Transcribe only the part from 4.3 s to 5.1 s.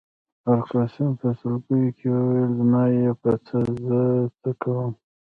څه کوم.